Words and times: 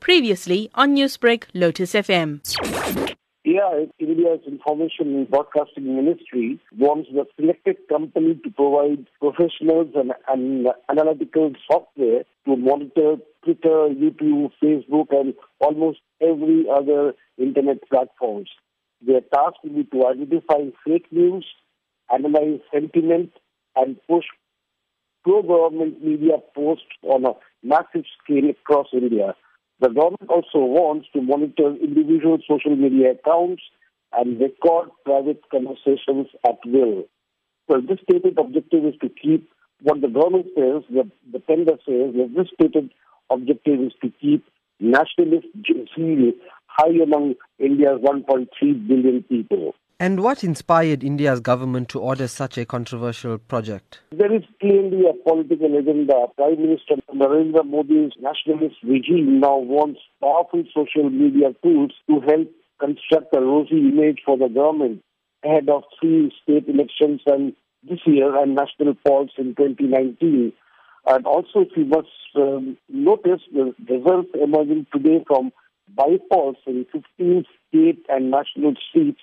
Previously 0.00 0.70
on 0.74 0.94
Newsbreak, 0.94 1.44
Lotus 1.54 1.92
FM. 1.92 2.40
Yeah, 3.44 3.84
India's 3.98 4.40
Information 4.46 5.14
and 5.16 5.30
Broadcasting 5.30 5.96
Ministry 5.96 6.60
wants 6.76 7.08
the 7.12 7.24
selected 7.36 7.76
company 7.88 8.38
to 8.44 8.50
provide 8.50 9.06
professionals 9.18 9.88
and, 9.94 10.12
and 10.28 10.68
analytical 10.90 11.52
software 11.70 12.24
to 12.46 12.56
monitor 12.56 13.16
Twitter, 13.42 13.88
YouTube, 13.88 14.50
Facebook, 14.62 15.06
and 15.10 15.34
almost 15.58 16.00
every 16.20 16.66
other 16.70 17.14
internet 17.38 17.78
platforms. 17.88 18.50
Their 19.00 19.22
task 19.22 19.56
will 19.64 19.82
be 19.82 19.84
to 19.84 20.06
identify 20.06 20.70
fake 20.86 21.06
news, 21.10 21.46
analyze 22.12 22.60
sentiment, 22.72 23.32
and 23.74 23.96
push 24.06 24.26
pro-government 25.24 26.04
media 26.04 26.36
posts 26.54 26.84
on 27.02 27.24
a 27.24 27.32
massive 27.62 28.04
scale 28.22 28.50
across 28.50 28.88
India. 28.92 29.34
The 29.80 29.88
government 29.88 30.28
also 30.28 30.58
wants 30.58 31.08
to 31.14 31.22
monitor 31.22 31.74
individual 31.76 32.38
social 32.46 32.76
media 32.76 33.12
accounts 33.12 33.62
and 34.12 34.38
record 34.38 34.90
private 35.04 35.42
conversations 35.50 36.26
at 36.46 36.58
will. 36.66 37.04
So 37.70 37.80
this 37.80 37.98
stated 38.02 38.38
objective 38.38 38.84
is 38.84 38.94
to 39.00 39.08
keep 39.08 39.50
what 39.82 40.00
the 40.02 40.08
government 40.08 40.46
says, 40.54 40.82
the, 40.90 41.10
the 41.32 41.38
tender 41.40 41.78
says, 41.86 42.12
that 42.12 42.32
this 42.36 42.48
stated 42.54 42.90
objective 43.30 43.80
is 43.80 43.92
to 44.02 44.12
keep 44.20 44.44
nationalist 44.80 45.46
zeal 45.66 46.32
high 46.66 47.02
among 47.02 47.34
India's 47.58 48.00
1.3 48.00 48.48
billion 48.88 49.22
people. 49.22 49.74
And 50.00 50.22
what 50.22 50.42
inspired 50.42 51.04
India's 51.04 51.40
government 51.40 51.90
to 51.90 52.00
order 52.00 52.26
such 52.26 52.56
a 52.56 52.64
controversial 52.64 53.36
project? 53.36 54.00
There 54.12 54.34
is 54.34 54.44
clearly 54.58 55.02
a 55.06 55.12
political 55.28 55.76
agenda. 55.76 56.14
Prime 56.38 56.56
Minister 56.56 56.94
Narendra 57.14 57.66
Modi's 57.68 58.12
nationalist 58.18 58.76
regime 58.82 59.40
now 59.40 59.58
wants 59.58 60.00
powerful 60.22 60.64
social 60.74 61.10
media 61.10 61.48
tools 61.62 61.92
to 62.08 62.20
help 62.20 62.48
construct 62.80 63.36
a 63.36 63.42
rosy 63.42 63.76
image 63.76 64.20
for 64.24 64.38
the 64.38 64.48
government 64.48 65.02
ahead 65.44 65.68
of 65.68 65.82
three 66.00 66.32
state 66.42 66.66
elections 66.66 67.20
and 67.26 67.52
this 67.86 68.00
year 68.06 68.34
and 68.40 68.54
national 68.54 68.94
polls 69.06 69.32
in 69.36 69.54
2019. 69.54 70.50
And 71.08 71.26
also, 71.26 71.60
if 71.60 71.76
you 71.76 71.84
must 71.84 72.08
um, 72.36 72.78
notice 72.88 73.42
the 73.52 73.74
results 73.86 74.30
emerging 74.32 74.86
today 74.94 75.22
from 75.26 75.52
by 75.94 76.16
polls 76.32 76.56
in 76.66 76.86
15 76.90 77.44
state 77.68 78.06
and 78.08 78.30
national 78.30 78.74
seats 78.94 79.20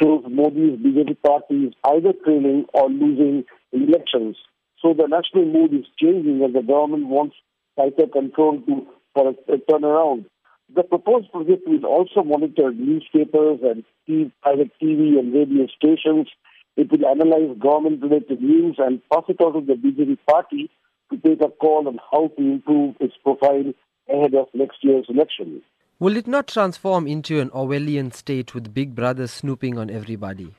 shows 0.00 0.24
Modi's 0.28 0.78
BJP 0.78 1.22
party 1.22 1.66
is 1.66 1.74
either 1.84 2.12
trailing 2.24 2.66
or 2.74 2.88
losing 2.88 3.44
elections. 3.72 4.36
So 4.82 4.94
the 4.94 5.08
national 5.08 5.46
mood 5.46 5.74
is 5.74 5.86
changing 5.98 6.42
and 6.44 6.54
the 6.54 6.62
government 6.62 7.08
wants 7.08 7.36
tighter 7.76 8.06
control 8.12 8.60
to 8.66 8.86
for 9.14 9.28
a, 9.28 9.52
a 9.52 9.58
turnaround. 9.58 10.26
The 10.74 10.82
proposed 10.82 11.30
project 11.30 11.62
will 11.66 11.86
also 11.86 12.22
monitor 12.22 12.72
newspapers 12.72 13.60
and 13.62 13.84
TV, 14.08 14.32
private 14.42 14.72
TV 14.82 15.18
and 15.18 15.32
radio 15.32 15.66
stations. 15.76 16.28
It 16.76 16.90
will 16.90 17.06
analyze 17.06 17.56
government-related 17.58 18.42
news 18.42 18.76
and 18.78 19.00
pass 19.10 19.22
it 19.28 19.40
on 19.40 19.54
to 19.54 19.60
the 19.66 19.74
BJP 19.74 20.18
party 20.28 20.70
to 21.10 21.16
take 21.18 21.40
a 21.40 21.48
call 21.48 21.88
on 21.88 21.98
how 22.10 22.28
to 22.36 22.42
improve 22.42 22.96
its 23.00 23.14
profile 23.22 23.72
ahead 24.12 24.34
of 24.34 24.48
next 24.52 24.78
year's 24.82 25.06
election. 25.08 25.62
Will 25.98 26.18
it 26.18 26.26
not 26.26 26.46
transform 26.46 27.06
into 27.06 27.40
an 27.40 27.48
Orwellian 27.48 28.12
state 28.12 28.54
with 28.54 28.74
Big 28.74 28.94
Brother 28.94 29.26
snooping 29.26 29.78
on 29.78 29.88
everybody? 29.88 30.54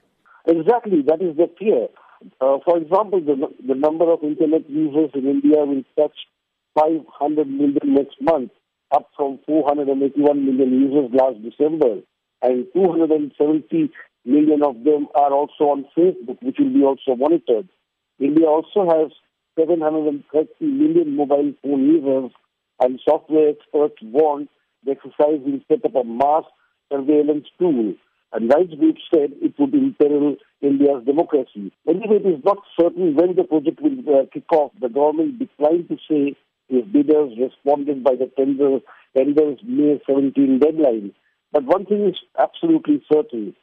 Exactly, 0.48 1.04
that 1.06 1.22
is 1.22 1.38
the 1.38 1.48
fear. 1.60 1.90
Uh, 2.42 2.58
for 2.66 2.80
example, 2.80 3.22
the, 3.22 3.48
the 3.68 3.76
number 3.76 4.12
of 4.12 4.24
internet 4.24 4.68
users 4.68 5.12
in 5.14 5.28
India 5.28 5.64
will 5.64 5.84
touch 5.96 6.18
500 6.74 7.48
million 7.48 7.78
next 7.84 8.16
month, 8.20 8.50
up 8.92 9.12
from 9.16 9.38
481 9.46 10.44
million 10.44 10.72
users 10.74 11.12
last 11.14 11.38
December. 11.44 12.02
And 12.42 12.66
270 12.74 13.92
million 14.26 14.64
of 14.64 14.84
them 14.84 15.06
are 15.14 15.34
also 15.34 15.66
on 15.66 15.86
Facebook, 15.96 16.42
which 16.42 16.58
will 16.58 16.74
be 16.74 16.82
also 16.82 17.16
monitored. 17.16 17.70
India 18.20 18.48
also 18.48 18.90
has 18.90 19.12
730 19.56 20.66
million 20.66 21.16
mobile 21.16 21.54
phone 21.62 21.86
users, 21.86 22.32
and 22.80 23.00
software 23.08 23.50
experts 23.50 24.02
warn 24.02 24.50
the 24.84 24.92
exercise 24.92 25.40
will 25.46 25.60
set 25.68 25.86
up 25.86 25.96
a 25.96 26.04
mass 26.04 26.44
surveillance 26.92 27.48
tool. 27.60 27.94
And 28.34 28.50
groups 28.50 29.02
said 29.14 29.32
it 29.42 29.54
would 29.58 29.74
imperil 29.74 30.36
India's 30.62 31.06
democracy. 31.06 31.72
Anyway, 31.88 32.18
it 32.18 32.28
is 32.28 32.44
not 32.44 32.58
certain 32.80 33.16
when 33.16 33.36
the 33.36 33.44
project 33.44 33.82
will 33.82 34.00
uh, 34.14 34.26
kick 34.34 34.52
off. 34.52 34.72
The 34.82 34.90
government 34.90 35.40
declined 35.40 35.88
to 35.90 35.98
say 36.10 36.36
if 36.70 36.92
bidders 36.92 37.38
responded 37.40 38.04
by 38.04 38.16
the 38.16 38.30
tender, 38.38 38.80
tender's 39.16 39.60
May 39.66 40.02
17 40.06 40.60
deadline. 40.60 41.14
But 41.54 41.64
one 41.64 41.86
thing 41.86 42.10
is 42.10 42.16
absolutely 42.38 43.04
certain. 43.12 43.56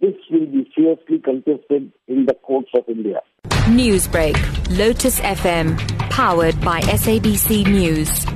This 0.00 0.14
will 0.30 0.46
be 0.46 0.70
fiercely 0.74 1.18
contested 1.18 1.92
in 2.06 2.26
the 2.26 2.34
courts 2.34 2.70
of 2.74 2.84
India. 2.88 3.20
Newsbreak, 3.66 4.36
Lotus 4.78 5.20
FM, 5.20 5.78
powered 6.10 6.60
by 6.60 6.80
SABC 6.80 7.66
News. 7.66 8.31